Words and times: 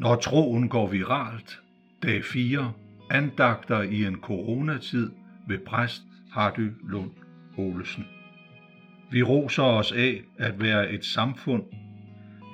Når 0.00 0.16
troen 0.16 0.68
går 0.68 0.86
viralt, 0.86 1.60
dag 2.02 2.24
4, 2.24 2.72
andagter 3.10 3.82
i 3.82 4.04
en 4.04 4.16
coronatid 4.16 5.10
ved 5.48 5.58
præst 5.58 6.02
Hardy 6.32 6.70
Lund 6.88 7.10
Olesen. 7.58 8.04
Vi 9.10 9.22
roser 9.22 9.62
os 9.62 9.92
af 9.92 10.22
at 10.38 10.60
være 10.60 10.92
et 10.92 11.04
samfund, 11.04 11.62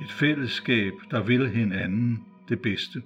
et 0.02 0.12
fællesskab, 0.12 0.92
der 1.10 1.22
vil 1.22 1.50
hinanden 1.50 2.18
det 2.48 2.60
bedste. 2.60 3.02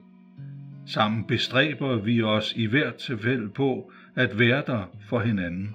Sammen 0.86 1.24
bestræber 1.24 1.96
vi 1.96 2.22
os 2.22 2.52
i 2.56 2.66
hvert 2.66 2.94
tilfælde 2.94 3.48
på 3.48 3.92
at 4.14 4.38
være 4.38 4.62
der 4.66 4.84
for 5.08 5.20
hinanden. 5.20 5.74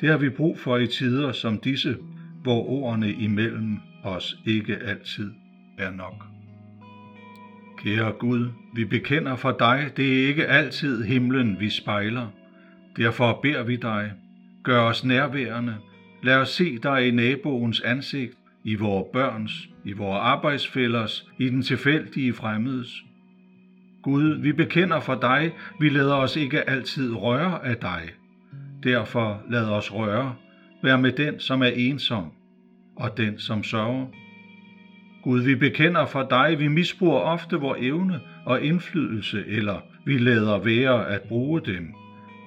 Det 0.00 0.10
har 0.10 0.16
vi 0.16 0.30
brug 0.30 0.58
for 0.58 0.76
i 0.76 0.86
tider 0.86 1.32
som 1.32 1.58
disse, 1.58 1.96
hvor 2.42 2.68
ordene 2.68 3.12
imellem 3.12 3.78
os 4.04 4.36
ikke 4.46 4.76
altid 4.76 5.32
er 5.78 5.90
nok. 5.90 6.31
Kære 7.82 8.12
Gud, 8.12 8.48
vi 8.74 8.84
bekender 8.84 9.36
for 9.36 9.56
dig, 9.58 9.90
det 9.96 10.22
er 10.22 10.28
ikke 10.28 10.46
altid 10.46 11.04
himlen, 11.04 11.60
vi 11.60 11.70
spejler. 11.70 12.26
Derfor 12.96 13.40
beder 13.42 13.62
vi 13.62 13.76
dig, 13.76 14.12
gør 14.64 14.80
os 14.80 15.04
nærværende, 15.04 15.76
lad 16.22 16.36
os 16.36 16.48
se 16.48 16.78
dig 16.78 17.08
i 17.08 17.10
naboens 17.10 17.80
ansigt, 17.80 18.32
i 18.64 18.74
vores 18.74 19.06
børns, 19.12 19.68
i 19.84 19.92
vores 19.92 20.18
arbejdsfællers, 20.20 21.26
i 21.38 21.48
den 21.48 21.62
tilfældige 21.62 22.32
fremmedes. 22.32 23.04
Gud, 24.02 24.34
vi 24.42 24.52
bekender 24.52 25.00
for 25.00 25.14
dig, 25.14 25.52
vi 25.80 25.88
lader 25.88 26.14
os 26.14 26.36
ikke 26.36 26.70
altid 26.70 27.14
røre 27.14 27.64
af 27.66 27.76
dig. 27.76 28.02
Derfor 28.82 29.42
lad 29.50 29.64
os 29.64 29.94
røre, 29.94 30.34
vær 30.82 30.96
med 30.96 31.12
den, 31.12 31.40
som 31.40 31.62
er 31.62 31.72
ensom, 31.76 32.32
og 32.96 33.16
den, 33.16 33.38
som 33.38 33.62
sørger. 33.62 34.06
Gud, 35.22 35.40
vi 35.40 35.54
bekender 35.54 36.06
for 36.06 36.26
dig, 36.30 36.58
vi 36.58 36.68
misbruger 36.68 37.18
ofte 37.18 37.56
vor 37.56 37.76
evne 37.78 38.20
og 38.44 38.62
indflydelse, 38.62 39.44
eller 39.46 39.80
vi 40.04 40.18
lader 40.18 40.58
være 40.58 41.08
at 41.08 41.22
bruge 41.22 41.60
dem. 41.60 41.94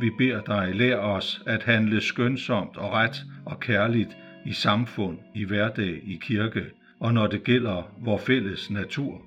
Vi 0.02 0.10
beder 0.18 0.42
dig, 0.42 0.76
lær 0.76 0.98
os 0.98 1.42
at 1.46 1.64
handle 1.64 2.02
skønsomt 2.02 2.78
og 2.78 2.92
ret 2.92 3.24
og 3.46 3.60
kærligt 3.60 4.18
i 4.46 4.54
samfund, 4.54 5.18
i 5.36 5.44
hverdag, 5.44 6.02
i 6.04 6.20
kirke, 6.22 6.66
og 7.00 7.14
når 7.14 7.28
det 7.28 7.44
gælder 7.44 7.92
vor 8.00 8.18
fælles 8.18 8.70
natur. 8.70 9.22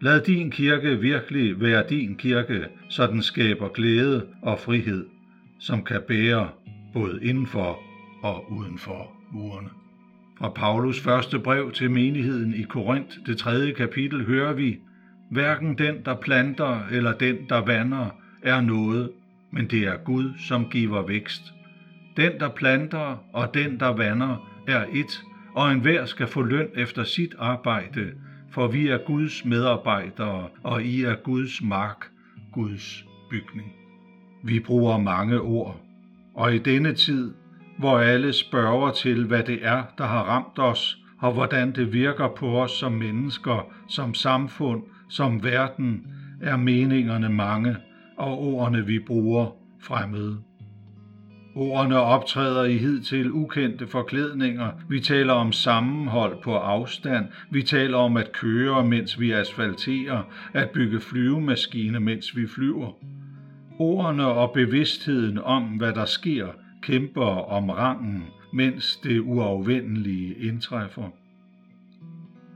Lad 0.00 0.20
din 0.20 0.50
kirke 0.50 1.00
virkelig 1.00 1.60
være 1.60 1.84
din 1.88 2.16
kirke, 2.16 2.66
så 2.88 3.06
den 3.06 3.22
skaber 3.22 3.68
glæde 3.68 4.26
og 4.42 4.58
frihed, 4.58 5.06
som 5.58 5.84
kan 5.84 6.00
bære 6.08 6.48
både 6.92 7.18
indenfor 7.22 7.78
og 8.22 8.52
udenfor 8.52 9.12
murene. 9.32 9.79
Fra 10.40 10.48
Paulus 10.48 11.00
første 11.00 11.38
brev 11.38 11.72
til 11.72 11.90
menigheden 11.90 12.54
i 12.54 12.62
Korinth, 12.62 13.16
det 13.26 13.38
tredje 13.38 13.72
kapitel, 13.72 14.24
hører 14.24 14.52
vi, 14.52 14.78
hverken 15.30 15.78
den, 15.78 16.04
der 16.04 16.14
planter 16.14 16.86
eller 16.90 17.12
den, 17.12 17.36
der 17.48 17.64
vander, 17.64 18.06
er 18.42 18.60
noget, 18.60 19.10
men 19.50 19.66
det 19.66 19.82
er 19.86 19.96
Gud, 19.96 20.32
som 20.38 20.70
giver 20.70 21.06
vækst. 21.06 21.42
Den, 22.16 22.32
der 22.40 22.48
planter 22.48 23.24
og 23.32 23.54
den, 23.54 23.80
der 23.80 23.88
vander, 23.88 24.50
er 24.68 24.84
et, 24.92 25.20
og 25.54 25.72
enhver 25.72 26.04
skal 26.04 26.26
få 26.26 26.42
løn 26.42 26.68
efter 26.74 27.04
sit 27.04 27.34
arbejde, 27.38 28.12
for 28.50 28.68
vi 28.68 28.88
er 28.88 28.98
Guds 29.06 29.44
medarbejdere, 29.44 30.48
og 30.62 30.82
I 30.82 31.02
er 31.02 31.14
Guds 31.14 31.62
mark, 31.62 32.10
Guds 32.52 33.04
bygning. 33.30 33.72
Vi 34.44 34.60
bruger 34.60 34.98
mange 34.98 35.40
ord, 35.40 35.80
og 36.34 36.54
i 36.54 36.58
denne 36.58 36.92
tid 36.92 37.32
hvor 37.80 37.98
alle 37.98 38.32
spørger 38.32 38.90
til, 38.90 39.24
hvad 39.26 39.42
det 39.42 39.58
er, 39.62 39.82
der 39.98 40.04
har 40.04 40.22
ramt 40.22 40.58
os, 40.58 40.98
og 41.18 41.32
hvordan 41.32 41.72
det 41.72 41.92
virker 41.92 42.28
på 42.28 42.62
os 42.62 42.70
som 42.70 42.92
mennesker, 42.92 43.72
som 43.88 44.14
samfund, 44.14 44.82
som 45.08 45.44
verden, 45.44 46.06
er 46.40 46.56
meningerne 46.56 47.28
mange, 47.28 47.76
og 48.16 48.38
ordene 48.38 48.86
vi 48.86 48.98
bruger 48.98 49.46
fremmede. 49.82 50.38
Ordene 51.54 51.96
optræder 51.96 52.64
i 52.64 52.76
hidtil 52.76 53.32
ukendte 53.32 53.86
forklædninger. 53.86 54.70
Vi 54.88 55.00
taler 55.00 55.32
om 55.32 55.52
sammenhold 55.52 56.42
på 56.42 56.54
afstand. 56.54 57.26
Vi 57.50 57.62
taler 57.62 57.96
om 57.98 58.16
at 58.16 58.32
køre, 58.32 58.86
mens 58.86 59.20
vi 59.20 59.32
asfalterer, 59.32 60.22
at 60.52 60.70
bygge 60.70 61.00
flyvemaskiner, 61.00 61.98
mens 61.98 62.36
vi 62.36 62.46
flyver. 62.46 62.92
Ordene 63.78 64.26
og 64.26 64.52
bevidstheden 64.54 65.38
om, 65.38 65.62
hvad 65.62 65.92
der 65.92 66.04
sker, 66.04 66.46
kæmper 66.82 67.50
om 67.50 67.70
rangen, 67.70 68.24
mens 68.52 68.96
det 68.96 69.20
uafvendelige 69.20 70.34
indtræffer. 70.34 71.10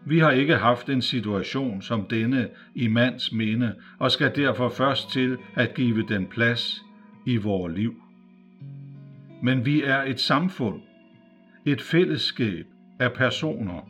Vi 0.07 0.19
har 0.19 0.31
ikke 0.31 0.57
haft 0.57 0.89
en 0.89 1.03
situation 1.03 1.83
som 1.83 2.07
denne 2.11 2.49
i 2.75 2.89
mands 2.89 3.33
minde, 3.33 3.75
og 3.99 4.11
skal 4.11 4.37
derfor 4.37 4.69
først 4.69 5.11
til 5.11 5.37
at 5.55 5.75
give 5.75 6.07
den 6.09 6.27
plads 6.27 6.83
i 7.27 7.37
vores 7.37 7.77
liv. 7.77 7.95
Men 9.43 9.67
vi 9.67 9.83
er 9.83 10.03
et 10.03 10.21
samfund, 10.21 10.81
et 11.67 11.81
fællesskab 11.81 12.67
af 12.99 13.13
personer, 13.13 13.89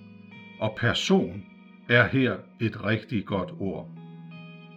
og 0.61 0.75
person 0.79 1.43
er 1.89 2.09
her 2.09 2.37
et 2.61 2.85
rigtig 2.85 3.25
godt 3.25 3.51
ord. 3.59 3.89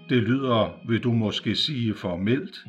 Det 0.09 0.23
lyder, 0.23 0.79
vil 0.87 1.03
du 1.03 1.11
måske 1.11 1.55
sige 1.55 1.93
formelt, 1.93 2.65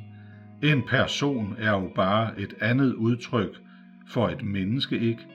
en 0.63 0.83
person 0.83 1.55
er 1.59 1.71
jo 1.71 1.93
bare 1.95 2.41
et 2.41 2.55
andet 2.61 2.95
udtryk 2.95 3.61
for 4.07 4.29
et 4.29 4.43
menneske, 4.43 4.99
ikke? 5.01 5.27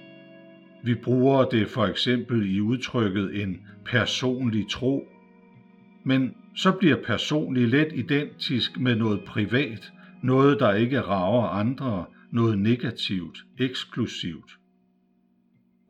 Vi 0.84 0.96
bruger 0.96 1.46
det 1.46 1.70
for 1.70 1.86
eksempel 1.86 2.56
i 2.56 2.60
udtrykket 2.60 3.42
en 3.42 3.62
personlig 3.86 4.70
tro, 4.70 5.08
men 6.04 6.36
så 6.56 6.72
bliver 6.72 6.98
personlig 7.06 7.68
let 7.68 7.88
identisk 7.94 8.80
med 8.80 8.96
noget 8.96 9.22
privat, 9.28 9.94
noget 10.24 10.60
der 10.60 10.74
ikke 10.74 11.02
rager 11.02 11.48
andre, 11.48 12.06
noget 12.32 12.60
negativt, 12.60 13.38
eksklusivt. 13.60 14.52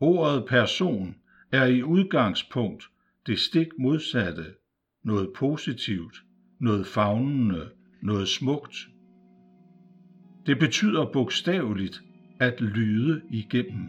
Ordet 0.00 0.44
person 0.48 1.14
er 1.52 1.64
i 1.66 1.82
udgangspunkt 1.82 2.84
det 3.26 3.38
stik 3.38 3.68
modsatte, 3.78 4.44
noget 5.04 5.28
positivt, 5.36 6.16
noget 6.60 6.86
fagnende, 6.86 7.68
noget 8.02 8.28
smukt. 8.28 8.76
Det 10.46 10.58
betyder 10.58 11.04
bogstaveligt 11.04 12.02
at 12.40 12.60
lyde 12.60 13.20
igennem. 13.30 13.86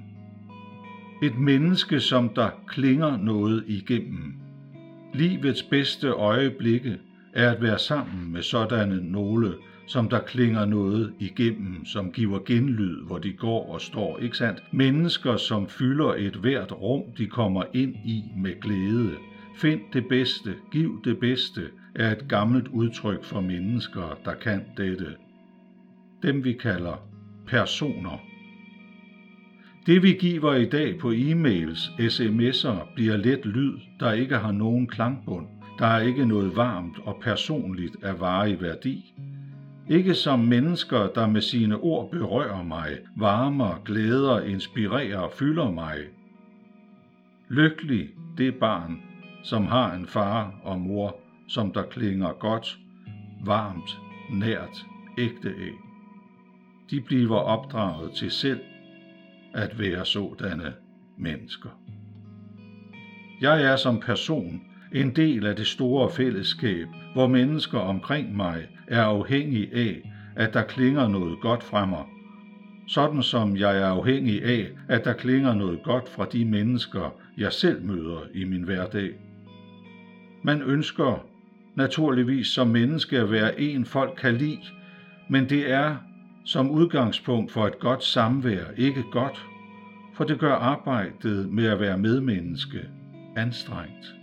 Et 1.23 1.37
menneske, 1.37 1.99
som 1.99 2.29
der 2.29 2.49
klinger 2.67 3.17
noget 3.17 3.63
igennem. 3.67 4.33
Livets 5.13 5.63
bedste 5.63 6.07
øjeblikke 6.07 6.97
er 7.33 7.51
at 7.51 7.61
være 7.61 7.79
sammen 7.79 8.31
med 8.31 8.41
sådanne 8.41 9.11
nogle, 9.11 9.53
som 9.87 10.09
der 10.09 10.19
klinger 10.19 10.65
noget 10.65 11.13
igennem, 11.19 11.85
som 11.85 12.11
giver 12.11 12.39
genlyd, 12.45 13.05
hvor 13.05 13.17
de 13.17 13.33
går 13.33 13.73
og 13.73 13.81
står, 13.81 14.19
ikke 14.19 14.37
sandt? 14.37 14.63
Mennesker, 14.71 15.37
som 15.37 15.67
fylder 15.67 16.13
et 16.17 16.35
hvert 16.35 16.71
rum, 16.71 17.03
de 17.17 17.27
kommer 17.27 17.63
ind 17.73 17.95
i 17.95 18.23
med 18.37 18.61
glæde. 18.61 19.11
Find 19.57 19.79
det 19.93 20.07
bedste, 20.09 20.55
giv 20.71 21.01
det 21.03 21.19
bedste, 21.19 21.61
er 21.95 22.11
et 22.11 22.27
gammelt 22.29 22.67
udtryk 22.67 23.23
for 23.23 23.41
mennesker, 23.41 24.19
der 24.25 24.33
kan 24.33 24.61
dette 24.77 25.15
dem 26.25 26.43
vi 26.43 26.53
kalder 26.53 27.07
personer. 27.47 28.21
Det 29.85 30.03
vi 30.03 30.13
giver 30.13 30.53
i 30.53 30.65
dag 30.65 30.99
på 30.99 31.11
e-mails, 31.11 31.79
sms'er, 31.99 32.93
bliver 32.95 33.17
let 33.17 33.45
lyd, 33.45 33.73
der 33.99 34.11
ikke 34.11 34.37
har 34.37 34.51
nogen 34.51 34.87
klangbund. 34.87 35.47
Der 35.79 35.85
er 35.85 35.99
ikke 35.99 36.25
noget 36.25 36.55
varmt 36.55 36.97
og 37.03 37.17
personligt 37.21 37.95
af 38.03 38.19
varig 38.19 38.61
værdi. 38.61 39.13
Ikke 39.89 40.13
som 40.13 40.39
mennesker, 40.39 41.07
der 41.15 41.27
med 41.27 41.41
sine 41.41 41.77
ord 41.77 42.11
berører 42.11 42.63
mig, 42.63 42.89
varmer, 43.17 43.81
glæder, 43.85 44.41
inspirerer 44.41 45.19
og 45.19 45.31
fylder 45.31 45.71
mig. 45.71 45.97
Lykkelig 47.49 48.09
det 48.37 48.55
barn, 48.55 49.01
som 49.43 49.65
har 49.65 49.93
en 49.93 50.05
far 50.05 50.53
og 50.63 50.79
mor, 50.79 51.19
som 51.47 51.71
der 51.71 51.83
klinger 51.83 52.33
godt, 52.39 52.77
varmt, 53.45 53.99
nært, 54.31 54.85
ægte 55.17 55.49
af 55.49 55.84
de 56.91 57.01
bliver 57.01 57.37
opdraget 57.37 58.11
til 58.11 58.31
selv 58.31 58.59
at 59.53 59.79
være 59.79 60.05
sådanne 60.05 60.73
mennesker. 61.17 61.69
Jeg 63.41 63.63
er 63.63 63.75
som 63.75 63.99
person 63.99 64.61
en 64.93 65.15
del 65.15 65.45
af 65.45 65.55
det 65.55 65.67
store 65.67 66.11
fællesskab, 66.11 66.87
hvor 67.13 67.27
mennesker 67.27 67.79
omkring 67.79 68.35
mig 68.35 68.67
er 68.87 69.03
afhængige 69.03 69.75
af, 69.75 70.11
at 70.35 70.53
der 70.53 70.63
klinger 70.63 71.07
noget 71.07 71.41
godt 71.41 71.63
fra 71.63 71.85
mig, 71.85 72.03
sådan 72.87 73.23
som 73.23 73.57
jeg 73.57 73.77
er 73.77 73.85
afhængig 73.85 74.43
af, 74.43 74.67
at 74.89 75.05
der 75.05 75.13
klinger 75.13 75.53
noget 75.53 75.83
godt 75.83 76.09
fra 76.09 76.25
de 76.25 76.45
mennesker, 76.45 77.15
jeg 77.37 77.53
selv 77.53 77.83
møder 77.83 78.19
i 78.33 78.43
min 78.43 78.63
hverdag. 78.63 79.11
Man 80.43 80.61
ønsker 80.61 81.25
naturligvis 81.75 82.47
som 82.47 82.67
menneske 82.67 83.17
at 83.17 83.31
være 83.31 83.59
en 83.59 83.85
folk 83.85 84.17
kan 84.17 84.33
lide, 84.33 84.61
men 85.29 85.49
det 85.49 85.71
er 85.71 85.95
som 86.45 86.71
udgangspunkt 86.71 87.51
for 87.51 87.67
et 87.67 87.79
godt 87.79 88.03
samvær 88.03 88.63
ikke 88.77 89.03
godt, 89.11 89.45
for 90.13 90.23
det 90.23 90.39
gør 90.39 90.53
arbejdet 90.53 91.49
med 91.51 91.65
at 91.65 91.79
være 91.79 91.97
medmenneske 91.97 92.79
anstrengt. 93.35 94.15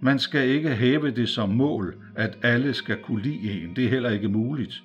Man 0.00 0.18
skal 0.18 0.48
ikke 0.48 0.74
have 0.74 1.10
det 1.10 1.28
som 1.28 1.48
mål, 1.48 1.94
at 2.14 2.38
alle 2.42 2.74
skal 2.74 2.96
kunne 2.96 3.22
lide 3.22 3.62
en. 3.62 3.76
Det 3.76 3.84
er 3.84 3.88
heller 3.88 4.10
ikke 4.10 4.28
muligt. 4.28 4.82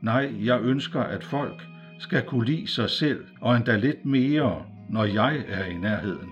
Nej, 0.00 0.34
jeg 0.44 0.60
ønsker, 0.62 1.00
at 1.00 1.24
folk 1.24 1.62
skal 1.98 2.22
kunne 2.22 2.46
lide 2.46 2.68
sig 2.68 2.90
selv, 2.90 3.24
og 3.40 3.56
endda 3.56 3.76
lidt 3.76 4.04
mere, 4.04 4.64
når 4.90 5.04
jeg 5.04 5.44
er 5.48 5.64
i 5.64 5.76
nærheden. 5.76 6.28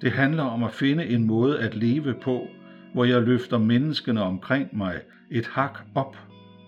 Det 0.00 0.12
handler 0.12 0.42
om 0.42 0.62
at 0.62 0.72
finde 0.72 1.06
en 1.06 1.24
måde 1.24 1.58
at 1.58 1.74
leve 1.74 2.14
på, 2.22 2.48
hvor 2.94 3.04
jeg 3.04 3.22
løfter 3.22 3.58
menneskene 3.58 4.22
omkring 4.22 4.76
mig 4.76 5.00
et 5.30 5.46
hak 5.46 5.78
op. 5.94 6.25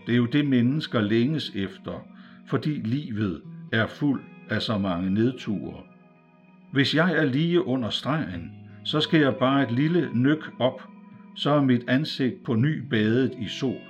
Det 0.08 0.14
er 0.14 0.18
jo 0.18 0.26
det, 0.26 0.46
mennesker 0.46 1.00
længes 1.00 1.52
efter, 1.54 2.06
fordi 2.46 2.70
livet 2.70 3.42
er 3.72 3.86
fuld 3.86 4.20
af 4.50 4.62
så 4.62 4.78
mange 4.78 5.10
nedture. 5.10 5.82
Hvis 6.72 6.94
jeg 6.94 7.12
er 7.16 7.24
lige 7.24 7.66
under 7.66 7.90
stregen, 7.90 8.50
så 8.84 9.00
skal 9.00 9.20
jeg 9.20 9.34
bare 9.36 9.62
et 9.62 9.72
lille 9.72 10.10
nyk 10.14 10.50
op, 10.58 10.82
så 11.36 11.50
er 11.50 11.62
mit 11.62 11.84
ansigt 11.88 12.42
på 12.44 12.54
ny 12.54 12.88
badet 12.90 13.32
i 13.40 13.48
sol. 13.48 13.80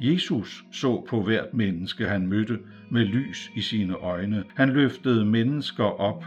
Jesus 0.00 0.64
så 0.72 1.06
på 1.08 1.22
hvert 1.22 1.54
menneske, 1.54 2.08
han 2.08 2.26
mødte, 2.26 2.58
med 2.90 3.04
lys 3.04 3.50
i 3.56 3.60
sine 3.60 3.94
øjne. 3.94 4.44
Han 4.54 4.68
løftede 4.68 5.24
mennesker 5.24 6.00
op. 6.00 6.24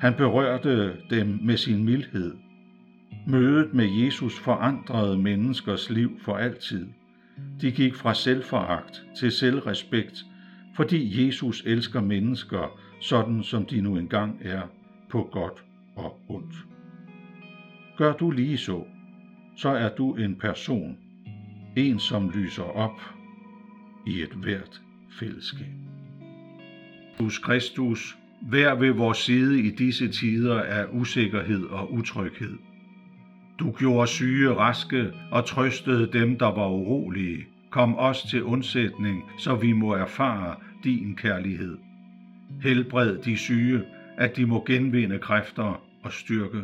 Han 0.00 0.14
berørte 0.14 0.92
dem 1.10 1.38
med 1.42 1.56
sin 1.56 1.84
mildhed. 1.84 2.34
Mødet 3.26 3.74
med 3.74 3.88
Jesus 4.04 4.38
forandrede 4.38 5.18
menneskers 5.18 5.90
liv 5.90 6.10
for 6.20 6.36
altid. 6.36 6.86
De 7.60 7.72
gik 7.72 7.94
fra 7.94 8.14
selvforagt 8.14 9.02
til 9.18 9.32
selvrespekt, 9.32 10.24
fordi 10.76 11.26
Jesus 11.26 11.62
elsker 11.66 12.00
mennesker, 12.00 12.80
sådan 13.00 13.42
som 13.42 13.66
de 13.66 13.80
nu 13.80 13.96
engang 13.96 14.38
er, 14.42 14.62
på 15.10 15.28
godt 15.32 15.64
og 15.96 16.20
ondt. 16.28 16.54
Gør 17.96 18.12
du 18.12 18.30
lige 18.30 18.58
så, 18.58 18.84
så 19.56 19.68
er 19.68 19.94
du 19.94 20.14
en 20.14 20.36
person, 20.36 20.98
en 21.76 21.98
som 21.98 22.30
lyser 22.30 22.62
op 22.62 23.00
i 24.06 24.22
et 24.22 24.32
hvert 24.32 24.82
fællesskab. 25.20 25.66
Jesus 27.20 27.38
Kristus, 27.38 28.18
vær 28.42 28.74
ved 28.74 28.90
vores 28.90 29.18
side 29.18 29.60
i 29.60 29.70
disse 29.70 30.08
tider 30.08 30.62
af 30.62 30.86
usikkerhed 30.92 31.64
og 31.64 31.92
utryghed. 31.92 32.56
Du 33.58 33.74
gjorde 33.78 34.06
syge 34.06 34.54
raske 34.54 35.12
og 35.30 35.44
trøstede 35.44 36.12
dem, 36.12 36.38
der 36.38 36.46
var 36.46 36.68
urolige. 36.68 37.46
Kom 37.70 37.98
os 37.98 38.22
til 38.22 38.42
undsætning, 38.42 39.24
så 39.38 39.54
vi 39.54 39.72
må 39.72 39.94
erfare 39.94 40.54
din 40.84 41.16
kærlighed. 41.16 41.78
Helbred 42.62 43.18
de 43.18 43.36
syge, 43.36 43.82
at 44.16 44.36
de 44.36 44.46
må 44.46 44.64
genvinde 44.66 45.18
kræfter 45.18 45.82
og 46.02 46.12
styrke. 46.12 46.62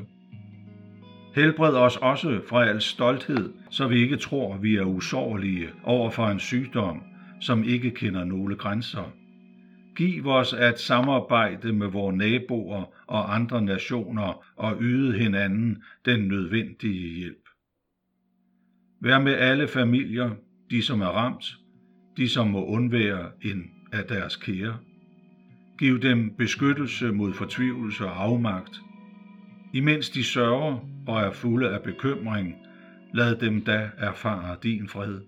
Helbred 1.35 1.75
os 1.75 1.97
også 1.97 2.41
fra 2.49 2.65
al 2.65 2.81
stolthed, 2.81 3.53
så 3.71 3.87
vi 3.87 3.99
ikke 3.99 4.17
tror, 4.17 4.57
vi 4.57 4.77
er 4.77 4.85
usårlige 4.85 5.69
over 5.85 6.11
for 6.11 6.27
en 6.27 6.39
sygdom, 6.39 7.03
som 7.41 7.65
ikke 7.65 7.91
kender 7.91 8.25
nogle 8.25 8.57
grænser. 8.57 9.13
Giv 9.97 10.27
os 10.27 10.53
at 10.53 10.81
samarbejde 10.81 11.73
med 11.73 11.87
vore 11.87 12.17
naboer 12.17 12.85
og 13.07 13.35
andre 13.35 13.63
nationer 13.63 14.45
og 14.57 14.77
yde 14.81 15.19
hinanden 15.19 15.83
den 16.05 16.29
nødvendige 16.29 17.19
hjælp. 17.19 17.49
Vær 19.01 19.19
med 19.19 19.33
alle 19.33 19.69
familier, 19.69 20.31
de 20.71 20.83
som 20.83 21.01
er 21.01 21.07
ramt, 21.07 21.45
de 22.17 22.29
som 22.29 22.49
må 22.49 22.65
undvære 22.65 23.31
en 23.43 23.71
af 23.93 24.05
deres 24.05 24.37
kære. 24.37 24.79
Giv 25.79 26.01
dem 26.03 26.35
beskyttelse 26.39 27.13
mod 27.13 27.33
fortvivlelse 27.33 28.05
og 28.05 28.23
afmagt. 28.23 28.81
Imens 29.75 30.11
de 30.11 30.25
sørger 30.25 30.89
og 31.07 31.21
er 31.21 31.33
fulde 31.33 31.71
af 31.71 31.83
bekymring, 31.83 32.55
lad 33.15 33.37
dem 33.37 33.65
da 33.65 33.91
erfare 33.99 34.57
din 34.63 34.89
fred. 34.89 35.21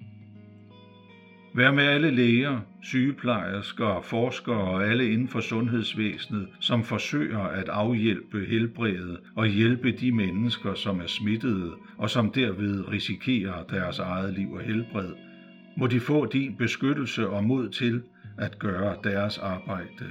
Vær 1.57 1.71
med 1.71 1.85
alle 1.85 2.11
læger, 2.11 2.61
sygeplejersker, 2.83 4.01
forskere 4.01 4.57
og 4.57 4.87
alle 4.87 5.13
inden 5.13 5.29
for 5.29 5.41
sundhedsvæsenet, 5.41 6.49
som 6.61 6.83
forsøger 6.83 7.41
at 7.41 7.69
afhjælpe, 7.69 8.45
helbredet 8.49 9.19
og 9.37 9.47
hjælpe 9.47 9.93
de 9.93 10.13
mennesker, 10.13 10.75
som 10.75 11.01
er 11.01 11.07
smittede 11.07 11.73
og 11.99 12.11
som 12.11 12.31
derved 12.31 12.89
risikerer 12.93 13.63
deres 13.63 13.99
eget 13.99 14.33
liv 14.35 14.53
og 14.53 14.61
helbred. 14.61 15.13
Må 15.77 15.87
de 15.87 16.01
få 16.01 16.25
din 16.25 16.55
beskyttelse 16.55 17.29
og 17.29 17.45
mod 17.45 17.69
til 17.69 18.03
at 18.39 18.59
gøre 18.59 18.97
deres 19.05 19.39
arbejde. 19.39 20.11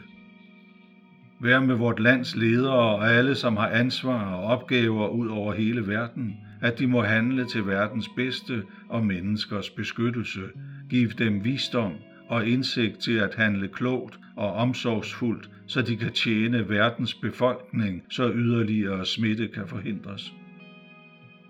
Vær 1.39 1.59
med 1.59 1.75
vort 1.75 1.99
lands 1.99 2.35
ledere 2.35 2.95
og 2.95 3.09
alle, 3.11 3.35
som 3.35 3.57
har 3.57 3.67
ansvar 3.67 4.33
og 4.33 4.43
opgaver 4.43 5.07
ud 5.07 5.27
over 5.27 5.53
hele 5.53 5.87
verden, 5.87 6.37
at 6.61 6.79
de 6.79 6.87
må 6.87 7.01
handle 7.03 7.45
til 7.45 7.65
verdens 7.67 8.09
bedste 8.15 8.63
og 8.89 9.03
menneskers 9.03 9.69
beskyttelse. 9.69 10.41
Giv 10.89 11.09
dem 11.09 11.43
visdom 11.43 11.93
og 12.27 12.47
indsigt 12.47 12.99
til 12.99 13.17
at 13.17 13.35
handle 13.35 13.67
klogt 13.67 14.19
og 14.35 14.53
omsorgsfuldt, 14.53 15.49
så 15.67 15.81
de 15.81 15.97
kan 15.97 16.11
tjene 16.11 16.69
verdens 16.69 17.13
befolkning, 17.13 18.03
så 18.09 18.31
yderligere 18.31 19.05
smitte 19.05 19.47
kan 19.47 19.67
forhindres. 19.67 20.33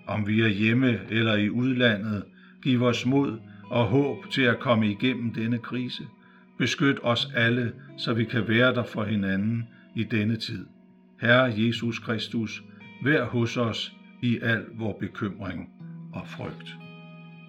Om 0.07 0.27
vi 0.27 0.41
er 0.41 0.47
hjemme 0.47 0.99
eller 1.09 1.35
i 1.35 1.49
udlandet, 1.49 2.23
giv 2.63 2.83
os 2.83 3.05
mod 3.05 3.39
og 3.69 3.85
håb 3.85 4.31
til 4.31 4.41
at 4.41 4.59
komme 4.59 4.91
igennem 4.91 5.33
denne 5.33 5.57
krise. 5.57 6.03
Beskyt 6.57 6.97
os 7.03 7.27
alle, 7.35 7.73
så 7.97 8.13
vi 8.13 8.23
kan 8.23 8.47
være 8.47 8.73
der 8.73 8.83
for 8.83 9.03
hinanden 9.03 9.63
i 9.95 10.03
denne 10.03 10.35
tid. 10.35 10.65
Herre 11.21 11.53
Jesus 11.57 11.99
Kristus, 11.99 12.63
vær 13.03 13.25
hos 13.25 13.57
os 13.57 13.93
i 14.21 14.39
al 14.41 14.65
vor 14.77 14.97
bekymring 14.99 15.69
og 16.13 16.27
frygt. 16.27 16.75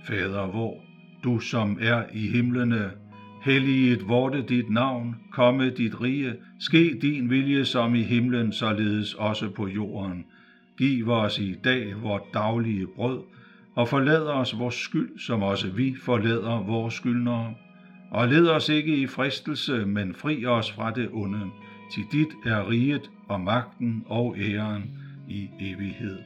Fader 0.06 0.46
vor, 0.46 0.85
du 1.24 1.38
som 1.40 1.78
er 1.80 2.02
i 2.12 2.28
himlene, 2.28 2.90
helliget 3.42 4.08
vorte 4.08 4.42
dit 4.42 4.70
navn, 4.70 5.16
komme 5.32 5.70
dit 5.70 6.00
rige, 6.02 6.34
ske 6.58 6.98
din 7.02 7.30
vilje 7.30 7.64
som 7.64 7.94
i 7.94 8.02
himlen, 8.02 8.52
således 8.52 9.14
også 9.14 9.50
på 9.50 9.68
jorden. 9.68 10.24
Giv 10.78 11.10
os 11.10 11.38
i 11.38 11.54
dag 11.64 12.02
vort 12.02 12.22
daglige 12.34 12.86
brød, 12.96 13.20
og 13.74 13.88
forlad 13.88 14.22
os 14.22 14.58
vores 14.58 14.74
skyld, 14.74 15.18
som 15.18 15.42
også 15.42 15.70
vi 15.70 15.94
forlader 16.02 16.62
vores 16.66 16.94
skyldnere. 16.94 17.54
Og 18.10 18.28
led 18.28 18.48
os 18.48 18.68
ikke 18.68 18.96
i 18.96 19.06
fristelse, 19.06 19.86
men 19.86 20.14
fri 20.14 20.46
os 20.46 20.72
fra 20.72 20.90
det 20.90 21.08
onde. 21.12 21.50
Til 21.92 22.04
dit 22.12 22.28
er 22.44 22.70
riget 22.70 23.10
og 23.28 23.40
magten 23.40 24.04
og 24.06 24.36
æren 24.38 24.84
i 25.28 25.48
evighed. 25.60 26.18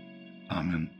Amen. 0.50 0.90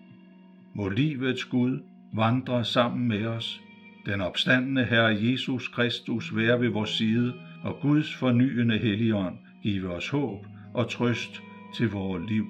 Må 0.75 0.88
livets 0.88 1.44
Gud 1.44 1.78
vandre 2.12 2.64
sammen 2.64 3.09
med 3.09 3.26
os. 3.26 3.61
Den 4.07 4.21
opstandende 4.21 4.85
Herre 4.85 5.16
Jesus 5.21 5.69
Kristus 5.69 6.37
være 6.37 6.61
ved 6.61 6.69
vores 6.69 6.90
side, 6.90 7.35
og 7.64 7.78
Guds 7.83 8.14
fornyende 8.14 8.78
helligånd 8.78 9.38
give 9.62 9.88
os 9.88 10.09
håb 10.09 10.47
og 10.75 10.90
trøst 10.90 11.42
til 11.75 11.90
vores 11.90 12.30
liv 12.30 12.47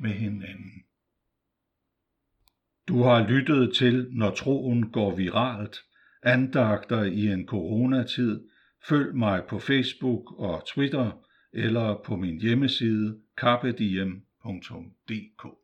med 0.00 0.10
hinanden. 0.10 0.72
Du 2.88 3.02
har 3.02 3.28
lyttet 3.28 3.74
til, 3.74 4.08
når 4.12 4.30
troen 4.30 4.90
går 4.90 5.16
viralt, 5.16 5.76
andagter 6.22 7.02
i 7.02 7.26
en 7.26 7.46
coronatid. 7.46 8.40
Følg 8.88 9.16
mig 9.16 9.42
på 9.48 9.58
Facebook 9.58 10.38
og 10.38 10.66
Twitter 10.66 11.22
eller 11.52 12.00
på 12.04 12.16
min 12.16 12.40
hjemmeside 12.40 13.18
kappediem.dk. 13.36 15.56